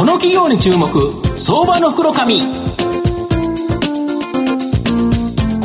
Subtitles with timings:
[0.00, 0.88] この企業に注目
[1.38, 2.16] 相場の袋こ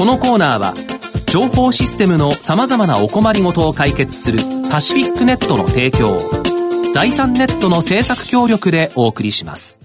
[0.03, 0.73] のコーナーは
[1.31, 6.17] 情報システムのさまざまなお困りごとを解決するパシフィックネットの提供
[6.91, 9.79] 財産ネットの政策協力でお送りします。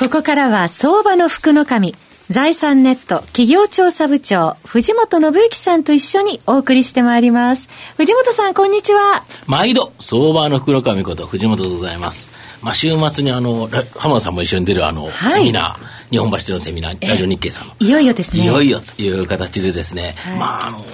[0.00, 1.94] ここからは相場の福の神
[2.34, 7.68] 財産ネット企業調査部長藤本信之さんと一緒にお送りしてまいります。
[7.96, 9.24] 藤本さんこんにちは。
[9.46, 12.30] 毎度相場の袋神こと藤本でございます。
[12.60, 17.68] まあ週末にあの浜田さんも一緒に出るあの、はい、セミナー日本橋のセミナーラジオ日経さん。
[17.68, 18.42] のいよいよですね。
[18.42, 20.84] いよいよという形でですね、はい、まああの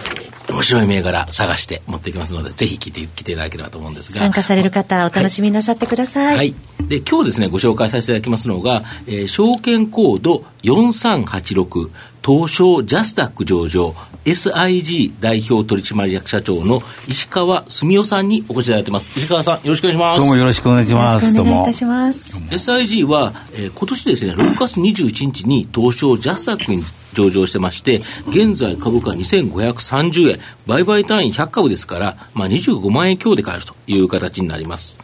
[0.52, 4.18] 面白い銘柄探して持っていきますので、ぜひ来て来ていただければと思うんですが。
[4.18, 6.36] 参加される方、お楽しみなさってください。
[6.36, 6.54] はい。
[6.88, 11.90] で、今日ですね、ご紹介させていただきますのが、えー、証券コード4386、
[12.24, 19.10] 東証ジャスダック上場、SIG 代表取締役社長の石川澄夫さんにお越しいただいてます。
[19.16, 20.20] 石川さん、よろしくお願いします。
[20.20, 21.34] どうもよろしくお願いします。
[21.34, 21.52] どうも。
[21.52, 22.36] お願いいたします。
[22.50, 34.98] SIG は、えー、今年ですね、6月21日に東証ジャスダックに上場してまして、現在株価2530円、売買単位100株ですから、まあ、25万円強で買えるという形になります。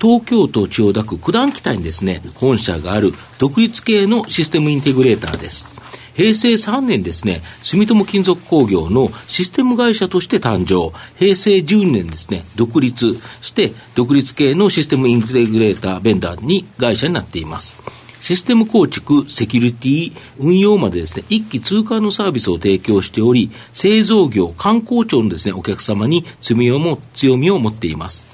[0.00, 5.68] 東京都千代田区九段北にですね、本社がある独立系のシステムインテグレーターです。
[6.14, 10.96] 平成3年ですね、住友金属工業のシステム会社として誕生。
[11.18, 17.76] 平成12年ですね、独立して、独立系のシステムインテグレーターベンダーに会社になっています。
[18.20, 28.28] システム構築、セキュリティ、運用までですね、一気通貫のサービスを提供しており、製造業、観光庁のですね、お客様に強みをも強みを持っています。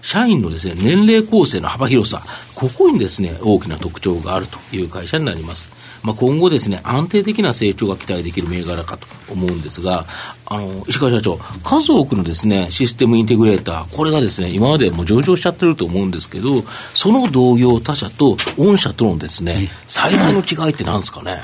[0.00, 2.22] 社員のですね、年齢構成の幅広さ、
[2.54, 5.70] ここにですね、大きな特徴があるという会社になります。
[6.02, 10.06] まあ、今後ですね、安定的な成長が期待できる銘柄かと思うんですが、
[10.46, 16.62] あの、石川社長、数多くのですね、システムインテグレーター、これがですね、今までもう上場しちゃってると思うんですけど、
[16.94, 21.40] その同業他社と御社とのですね、最大の違いって何ですかね？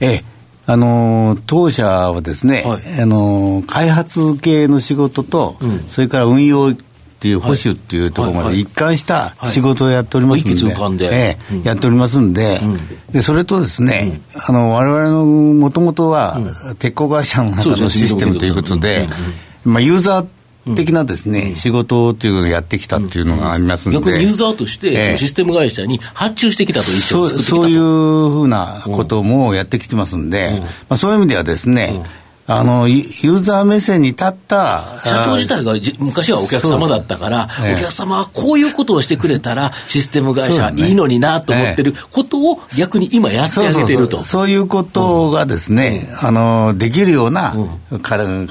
[0.00, 0.24] ええ。
[0.64, 6.72] あの当社はですね、はい、あの開発系の仕事と、うん、それから運用
[7.22, 12.58] っていう保守っていうところまで一貫した仕事をやっておりますんで、ええやっておりますんで、
[13.12, 16.36] でそれとですね、あの我々のもともとは、
[16.80, 19.06] 鉄鋼会社の中のシステムということで、
[19.64, 32.02] まあ、ユーザー的なですね、うん、仕事というのをやってきたっていうのがありますので、逆にユーザーとして、そのシステム会社に発注してきたと一緒そうそういうふうなこともやってきてますんで、うん、まあ、そういう意味ではですね、
[32.58, 34.84] あの、ユーザー目線に立った。
[35.04, 44.24] 社長自体が昔はお客様だったから、お客様はこういうことをしてくれたら、システム会社いいのになと思ってることを逆に今やってあげてると。
[44.24, 47.54] そういうことがですね、あの、できるような、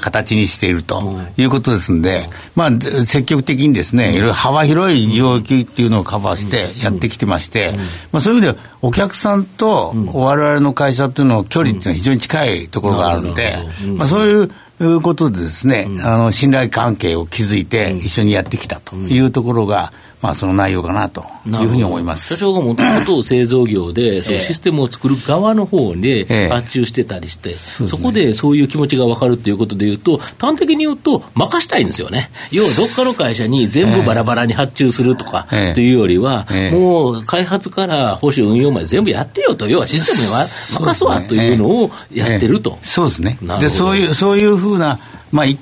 [0.00, 2.70] 形にしているということですんで、まあ、
[3.06, 7.72] 積極的にですね、いろいろ幅広い領域っていうのをカバーしてやってきてまして、
[8.12, 13.56] まあ、そういう意味では、お客さんと我々の会社っていうのは距離っていうのは非常に近いところがあるんで、
[13.96, 14.50] まあ、そう
[14.80, 19.92] いうことでですね、あの信頼関係を築いて一緒にやってきたというところが、
[20.22, 22.34] まあ、その内容かなというふうに思います。
[22.34, 32.30] 社長がもともと製造業で、そのシステムを作る側の方で発注してたりして、そこでそういう気持ちが分かるということでいうと、端的に言うと、任したいんですよね。
[32.52, 42.78] 要はどっかの会社に全部バラバラに発注するとかというよりは、もう開発から保守運用まで全部やってよと、要はシステムには任すわというのをやってると。
[42.82, 43.38] そうですね。
[43.58, 45.00] でそういうそういうふうな
[45.32, 45.58] まあ、一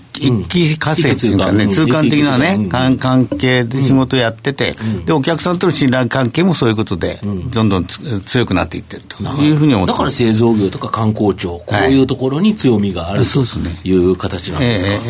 [0.48, 2.66] 気化成っていうかね、通関的なね、
[2.98, 4.76] 関係で仕事やってて、
[5.06, 7.86] で、お客さんとの信頼関係もそういうことで、どんどん
[8.26, 15.06] 強くなっていってるというふうに思ってだから製造業とか観光庁、こういうところに強みがあるという形なんですか？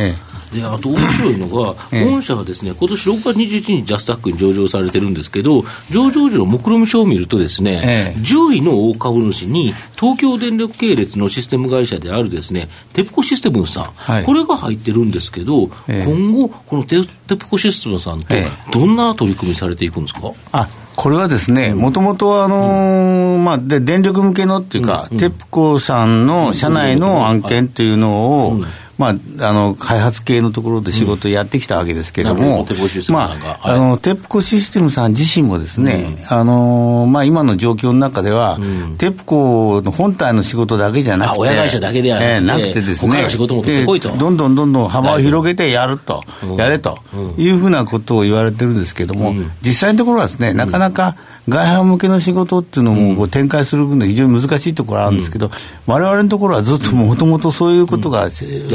[0.53, 18.35] で、あと面白いのが、御社はですね、今年6月21日にジャスタックに上場されてるんですけど、上場時の目論見書を見るとですね、え10位の大株主に、東京電力系列のシステム会社であるですね、テプコシステムさん、はい、これが入ってるんですけど、今後、このテテプコシステムさんと、
[18.73, 28.61] どんな取り組みされていくんですか、あこれはですね、もともとあのまあ、で電力向けのっていうか、うん、テプコさんの社内の案件っていうのを、
[29.01, 32.67] まあ、あの開発系のところで仕事をやってきたわけですけれども、
[33.09, 44.11] まあ、あのテプコシステムさん自身もですね、うん、あのまあ、今の状況の中では、うん、テプコの本体の仕事だけじゃなくて、親会社だけではなくて,、えー、なくてですね、仕事も取ってこいと。
[44.11, 46.23] どんどんどんどん幅を広げてやると、
[46.59, 46.99] やれと
[47.39, 49.33] いうふうなことを言われてるんですけれども、
[49.63, 51.17] 実際のところはですね、なかなか、
[51.49, 55.51] 外販向けの仕事っていうのもこう展開するのは非常に難しいところあるんですけど、
[55.87, 58.29] われわれのところはずっともともとそういうことが、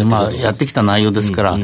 [0.07, 1.57] まあ、やってきた内容ですから、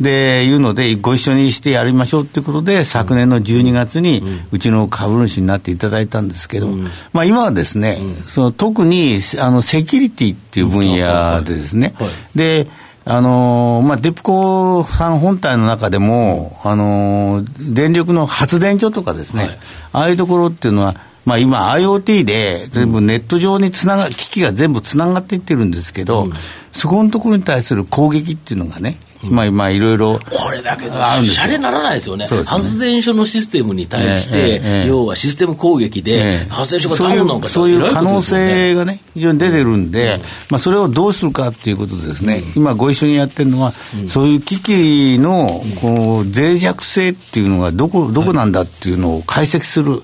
[0.00, 6.68] で、いうので、ご一緒にしてやりましょうということで、昨年の12月に、うちの株主になっていただいたんですけど、
[7.12, 11.94] まあ今はですね、その特にあのセキュリティっていう分野でですね、
[12.34, 12.66] で、
[13.04, 19.58] あのまあ、デプコさん本体の中でも、あの電力の発電所とかですね、はい、
[19.92, 20.94] ああいうところっていうのは、
[21.24, 26.32] まあ、今、IoT で全部ネット上につなが、機器が全部つながっていってるんですけど、うん、
[26.70, 28.98] そこのところに対する攻撃っていうのがね、
[29.30, 30.18] まあ、まあ、いろいろ。
[30.30, 30.92] これだけど、
[31.24, 32.22] しゃれならないですよね。
[32.22, 32.44] ね。
[32.44, 40.20] 発電所のシステムに対して、ええ要はシステム攻撃で、発電所がダウンなんかそういう可能性がね、非常に出てるんで、
[40.50, 43.72] まあ、それをどうするかっていうことですね、今ご一緒にやってるのは、
[44.08, 50.02] そういう機器の、こう、脆弱性っていうのがどこ、どこなんだっていうのを解析する、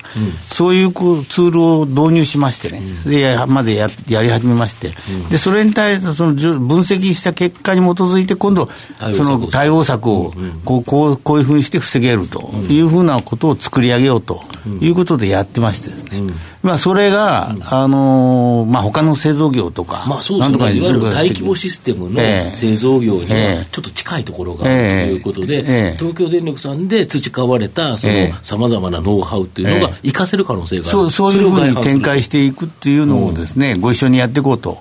[0.53, 4.93] そういうツールを導入しましてね、で、までややり始めまして、
[5.31, 8.69] で、それに対して、その分析した結果に基づいて、今度、
[9.15, 10.33] その対応策を
[10.65, 14.43] こうこうこういうふうにして防げるというふうなことを作り上げようと
[14.81, 16.23] いうことでやってましてですね。
[16.63, 22.21] まあ、それが、あのまあ他の製造業とか、まあそうですね、いわゆる大規模システムの
[22.55, 28.09] 製造業にはちょっと近いところがあるということで、東京電力さんで培われたさ
[28.57, 34.79] まざまなノウハウっていうのが活かせる可能性がある、そうそういうふうに展開していくっていうのをですね、ご一緒にやっていこうと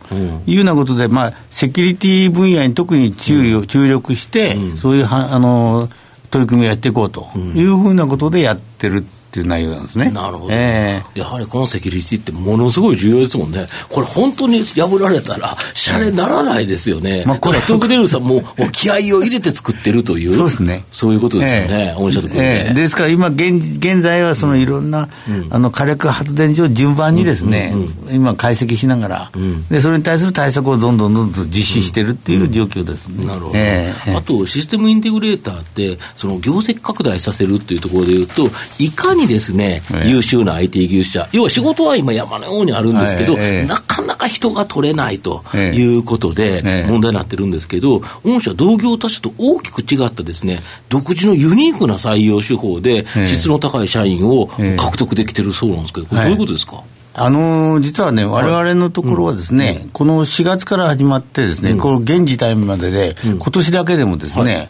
[0.48, 5.90] いうようなことで、まあ、セキュリティ分野に特に注意を注力して、そういうはあの
[6.32, 9.06] 取り組みをやっていこうというふうなことでやってる
[9.38, 10.10] っていう内容なんですね。
[10.10, 13.68] なるほど、えー、やはりこのセキュリティってものすごい重要ですもんね。
[13.90, 17.24] これ本当に破られたら、シャレならないですよね。
[17.26, 20.86] まあ、これ、トークデルさんももう気合を入れて作ってるという、そうですね。
[20.92, 28.08] そういうことですよね、御社と組んで、えー、ですから今現、現在はそのいろんな、うん、あの火力発電所を順番にですね、うんうん。
[28.08, 33.26] うん、今解析しながら、うん、で、それに対する対策をどんどんどんどん実施してるっていう状況ですね。
[33.26, 38.50] なるほど、えー、あと、システムインテグレーターって、その業績拡大させるっていうところでいうと、
[38.80, 54.48] いかにですね、優秀な IT 技術者、要は仕事は今、山のようにあるんですけど、なかなか人が取れないということで、問題になってるんですけど、御社、同業他社と大きく違ったですね、独自のユニークな採用手法で、質の高い社員を
[54.78, 56.84] 獲得できてるそうなんですけど、これ、どういうことですか、
[57.20, 64.70] あの実はね、われわれのところはですね、うん、この4月から始まってですね、うん、この現時点までで、うん、今年だけでもですね、はい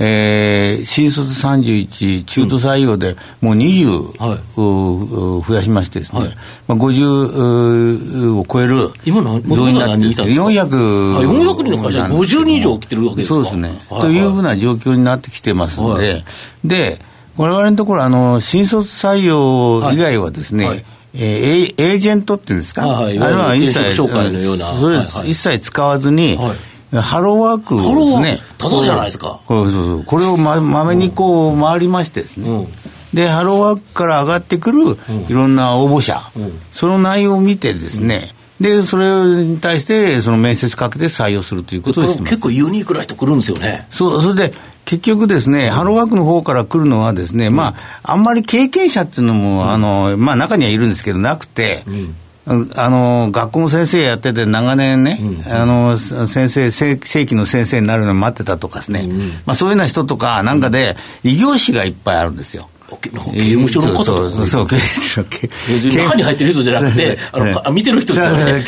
[0.00, 6.36] えー、新卒31、中途採用でもう20、はい、増やしましてですね、はい、
[6.68, 10.68] まあ、50を超える今何人になってですね、400,
[11.18, 13.34] 400人の会社で50人以上来てるわけですか？
[13.34, 13.78] そうですね、はい。
[13.90, 16.24] はい、というふうな状況になってきてますので、はい、
[16.64, 17.00] で、
[17.36, 20.74] われわれのところあの、新卒採用以外はですね、はい。
[20.76, 20.84] はい
[21.14, 24.74] えー、エージェントっていうんですか、はい、あれは一切、紹介のような、
[25.24, 26.56] 一切使わずに、はい
[26.92, 28.40] ハローワークですね。
[28.56, 29.40] ただじゃないですか。
[29.46, 32.50] これこれをままめにこう回りましてですね。
[32.50, 32.66] うん、
[33.12, 34.96] で、ハローワークから上がってくる
[35.28, 38.30] いろんな応募者、うん、その内容を見てですね、
[38.60, 42.18] で、それに対して、その面接かけて採用するということです。
[42.18, 43.86] 結構ユニークな人来るんですよね。
[43.90, 44.54] そう、それで、
[44.84, 51.84] 結局ですね、ハローワークの方から来るのはですね、まあ、あんまり経験者っていうのも、あの、まあ、中にはいるんですけど、なくて、
[52.76, 62.70] あの学校の先生やってて、長年ね、うん、あの先生正、正規の先生になるのを待ってたとかですね、うん、まあ、そういうような人とか、なんかで、異業種がいっぱいあるんですよ。
[62.96, 65.24] 刑務所の方とそうそう、刑務所。
[65.90, 68.64] 中に入ってる人じゃなくて、 あの、見てる人ですよね。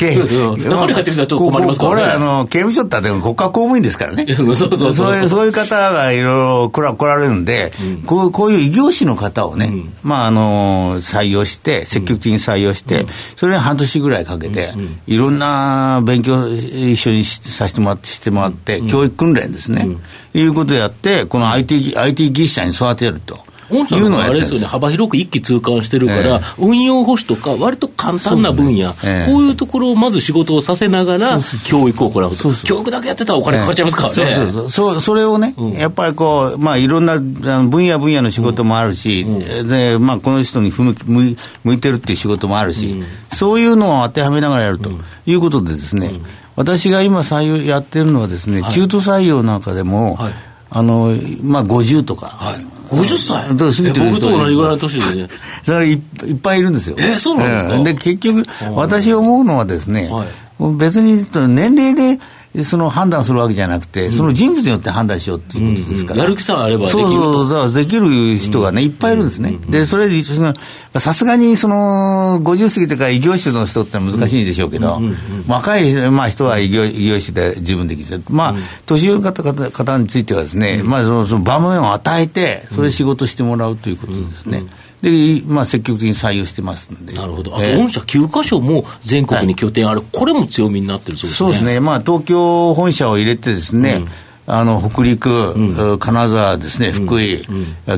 [0.57, 2.01] 中に入ってる人はちょっと困りますからね。
[2.01, 4.27] これ、あの、刑務所って国家公務員ですからね。
[4.35, 4.93] そうそうそう。
[4.93, 5.11] そ
[5.43, 6.23] ういう、方がいろい
[6.63, 7.73] ろ来ら来られるんで、
[8.05, 9.73] こうこういう異業種の方をね、
[10.03, 14.73] まあ、あの、採用して、積極的に採用して、それに半年ぐらいかけて、
[15.07, 19.87] いろんな勉強一緒にさせてもらって、してもらって、教育訓練ですね。
[20.33, 23.50] いうことをやって、この IT、IT 技術者に育てると。
[23.71, 28.97] 御社のあれですよね、幅広く一気通貫してるから、えー、運用保守とか、割と簡単な分野、こ
[29.39, 34.13] ういうところをまず仕事をさせながら、教育を行うと、教育だけやってたらお金かかっちゃいますからね。
[34.13, 35.01] そうそうそう。
[35.01, 39.25] それをね、うん、やっぱりこう、まあ、いろんな分野分野の仕事もあるし、
[39.67, 44.91] でまあ、この人に向向向いてるっていう仕事もあるし、そういうのを当てはめながらやると
[45.25, 46.19] いうことでですね、
[46.55, 50.33] 私が今採用やってるのはですね、はい、中途採用なんかでも、はい。
[50.73, 51.13] あの、
[51.43, 52.55] まあ、50とか。
[52.91, 53.05] はい。
[53.05, 55.27] 50歳僕と同じぐらいの年でね。
[55.63, 56.95] それいっぱいいるんですよ。
[56.99, 58.43] えー、そうなんですか、で、結局、
[58.75, 60.27] 私思うのはですね、はい、
[60.69, 62.19] 別に年齢で、
[62.65, 66.23] その判断するわけじゃなくて、その人物によって判断しようっていうことですから。
[66.23, 67.45] やる気さえあればできるそうと。
[67.45, 69.57] そうそう、できる人がね、いっぱいいるんですね。
[69.69, 70.21] で、それで、
[70.99, 74.99] さすがに、その、50過ぎてから異業種の人って難しいでしょうけど、
[75.47, 78.21] 若い、まあ、人は異業異業種で十分できる。
[78.29, 84.63] まあ、年寄り方方方についてはですね、まあ、その、その場面を与えて、それで仕事してもらうということですね。
[85.01, 87.13] で、まあ、積極的に採用してますんで。
[87.13, 87.55] なるほど。
[87.55, 91.35] あと、えー御社9カ所も全国に拠点ある、これも強みになってるそうですね。
[91.37, 94.03] そうですね、まあ、東京本社を入れてですね、
[94.47, 97.45] あの北陸、金沢ですね、福井、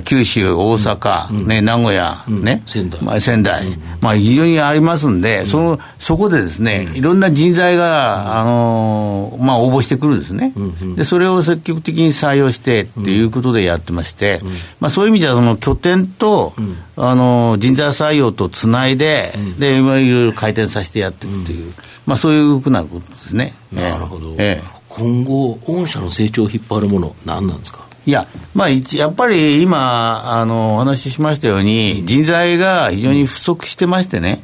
[0.03, 3.01] 九州、大阪、ね、名古屋、ね、仙台。
[3.01, 3.65] まあ、仙台、
[4.01, 10.53] まあ、非常にありますんで、そのそこでですね、いろんな人材が、あのまあ、応募してくるんですね、
[10.95, 14.41] で、それを積極的に採用してっていうことでやってまして、
[14.79, 16.53] まあ、そういう意味では、その拠点と、
[16.95, 21.73] あの人材採用とつないで、で、今いろいろ回転させてやっていくっていう、
[22.05, 23.55] まあ、そういうふうなことですね。
[23.71, 24.35] なるほど。
[24.37, 27.87] ええ今後、御社の成長を引っ張るもの、何なんですか？
[28.05, 34.41] いや、まあ、一やっぱり今、あの、お話ししましたように、人材が非常に不足してましてね、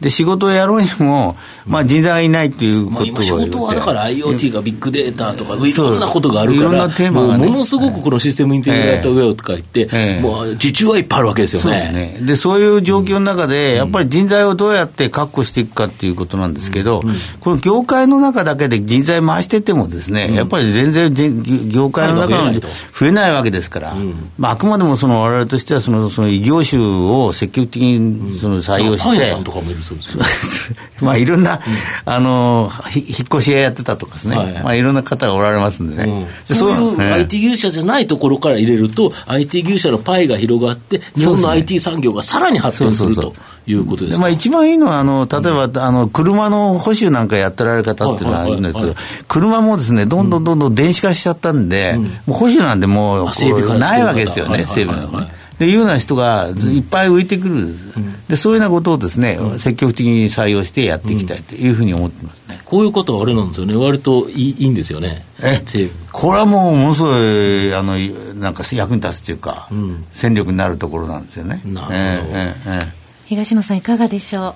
[0.00, 7.46] で、仕事をやろうにも、まあ、人材がいないということがまあ、今仕事はだから IoT がビッグデータとか、いろんなことがあるから、いろんなテーマがね。
[7.46, 10.20] ものすごくこのシステムインテグレートウェアとか言って、ええ。
[10.20, 12.18] もう受注はいっぱいあるわけですよそうですね。
[12.22, 17.02] で、そういう状況の中で、やっぱり人材をどうやって確保していくかっていうことなんですけど、
[17.40, 22.60] この業界の中だけで人材回しててもですね、やっぱり全然人業界の中のはい
[23.02, 23.96] 増えないわけですから、
[24.38, 29.16] まあ、あくまでもその我々としてはその、その異業種を積極的にその採用して。
[29.16, 30.24] いるそうですよ。
[31.02, 31.60] まあいろんな、
[32.04, 34.62] あの、ひ引っ越し屋やってたとかですね、はいはい。
[34.62, 36.28] まあいろんな方がおられますんでね。
[36.44, 37.12] そういうええ。
[37.14, 43.34] IT 牛舎じゃないところから入れると、IT 牛舎のパイが広がって、日本の IT 産業がさらに発展すると
[43.66, 48.94] いうことですまあ、一番いいのは、あの例えば、あの車の保守なんかやってられる方っていうのはあるんですけど
[49.28, 55.30] 車もですね、どんどんどんどん電子化しちゃったんで、もう保守なんでもうあ整備からないわけですよね、してる方整備のはいは
[55.60, 57.74] いうような人がいっぱい浮いてくる、
[58.28, 62.60] でそういうようなことをですね、積極的に採用してやっていきたいというふうに思ってますね。
[62.64, 65.24] こういうことはあれなんですよね、割といいいいんですよね。
[65.40, 65.62] え
[66.10, 67.96] これはもうものすごいあの
[68.34, 69.68] なんか役に立つというか、
[70.12, 71.60] 戦力になるところなんですよね。
[71.64, 71.96] なるほど。
[71.96, 74.54] えええええ東野さんいかがでしょ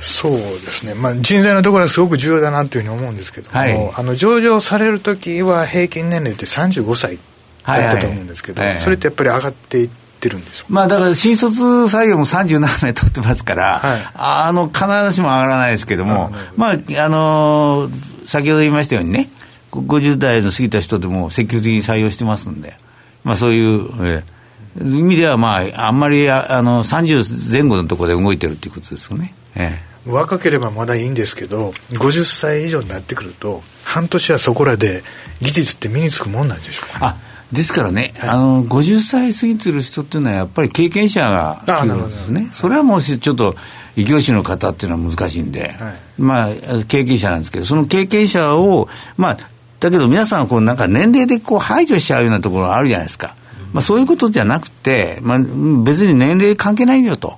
[0.00, 3.92] そうですね、まあ、人材のところはすごく重要だなというふうに思うんですけども、はい。
[3.96, 7.18] あの上場されるときは平均年齢って35歳
[7.66, 9.88] だったと思うんですけど、それってやっぱり上がっていっ
[10.20, 10.66] てるんですよ。
[10.68, 14.10] まあだから新卒採用も37名取ってますから、はい。
[14.14, 19.28] あの必ずしも上がらないですけども、まあ、あのー先ほど言いましたようにね、
[19.72, 22.76] 50代の過ぎた人でも積極的に採用してますんで、
[23.22, 24.36] まあそういう、ええ。
[24.82, 29.34] 意味では、まあ、あんまりああの30前後のところで動いてるっていうことですよね。
[29.54, 30.10] ええ。
[30.10, 35.02] 若ければまだいいんですけど50歳以上になってくると半年はそこらで
[35.40, 37.06] 技術って身につくもんなんでしょうか？
[37.06, 37.16] あ
[37.52, 38.30] ですからね、はい。
[38.30, 43.54] あの50歳過ぎてる人っていうのは、やっぱり経験者があっていうことですね、それはもうしちょっと
[43.96, 45.94] 異業種の方っていうのは難しいんで、はい。
[46.18, 46.48] まあ、
[46.88, 49.36] 経験者なんですけど、その経験者を、まあ、
[49.80, 53.36] だけど皆さんこう、なんか年齢でこう排除しちゃうようなところあるじゃないですか、
[53.72, 57.36] まあ、そういうことじゃなくて、まあ、別に年齢関係ないよと、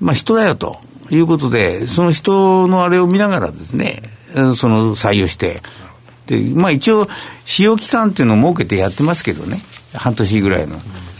[0.00, 0.78] まあ、人だよと。
[1.10, 4.02] いうことで、その人のあれを見ながらですね、
[4.56, 5.60] その採用して。
[6.26, 7.08] でまあ、一応、
[7.44, 9.60] 使用期間っていうのを設けてやってますけどね、
[9.94, 10.78] 半年ぐらいの。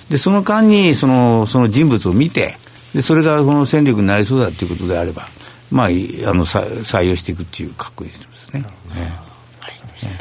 [0.09, 2.57] で、その間にそのその人物を見て、
[2.95, 5.23] でそれがこの戦力になりそうだということであれば、
[5.71, 8.64] まあ、いあのさ採用していくっていう格好にしてますね。
[8.97, 9.29] え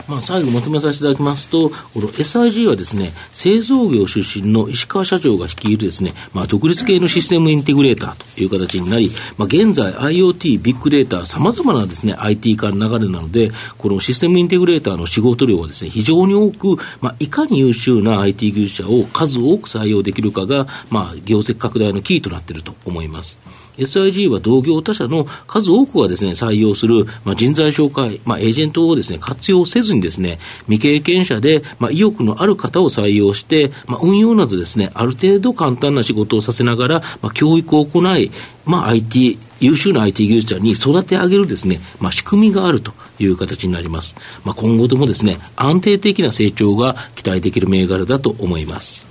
[0.08, 23.40] まあ、最後まとめさせていただきますと、この SIG はですね、製造業出身の石川社長が率いるですね、まあ、独立系のシステムインテグレーターという形になり、まあ、現在 IoT、ビッグデータ、様々なですね、IT 化の流れなので、このシステムインテグレーターの仕事量はですね、非常に多く、まあ、いかに優秀な IT 技術者を数多く採用できるかが、まあ、業績拡大のキーとなっていると思います。
[23.80, 38.32] SIG は同業他社の数多くがですね、採用する、まあ、人材紹介、まあ、エージェントをですね、活用せずにですね、未経験者で、まあ、意欲のある方を採用して、まあ、運用などですね、ある程度簡単な仕事をさせながら、まあ、教育を行い、
[38.66, 44.16] まあ、IT、優秀な IT 技術者に育て上げるですね、まあ、仕組みがあるという形になります。
[44.46, 49.09] まあ、今後ともですね、安定的な成長が期待できる銘柄だと思います。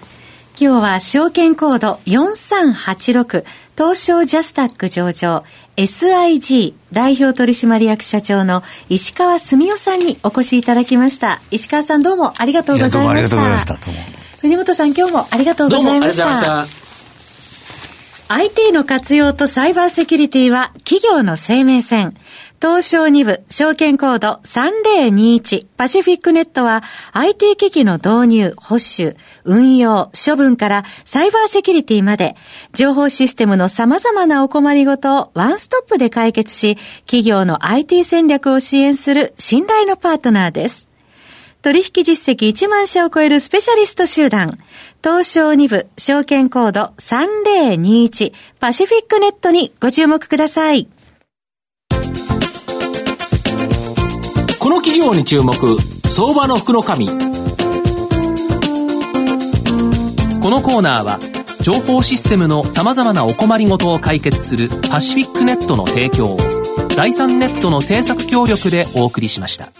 [0.60, 3.44] 今日は証券コード4386
[3.76, 5.44] 東証ジャスタック上場
[5.76, 11.40] SIG 代表取締役社長の石川澄夫さんにお越しいただきました。
[11.52, 12.98] 石川さんどうもありがとうございました。
[12.98, 14.00] いやどうもありがとうございましたどうも
[14.40, 16.24] 藤本さん今日もありがとうどうもありございました。
[16.24, 16.88] がとうございました。
[18.30, 22.14] IT の活用とサイバーセキュリティは企業の生命線。
[22.60, 32.34] 東証2部、証券コード3021パシフィックネットは IT 機器の導入、保守、運用、処分からサイバーセキュリティまで
[32.72, 40.88] 情報システムの様々なお困りごとをワンストップで解決し企業の IT 戦略を支援する信頼のパートナーです。
[41.62, 44.48] 取引実績1万社を超えるスペシャリスト集団、
[45.02, 50.88] 東証2部、証券コード3021パシフィックネットにご注目ください。
[54.68, 55.54] この企業に注目
[56.10, 56.90] 相場の福のこ
[60.50, 61.18] のコーナーは
[61.62, 66.36] 情報システムのさまざまなお困りごとを解決するパシフィックネットの提供を
[66.90, 69.72] 財産ネットの政策協力でお送りしました。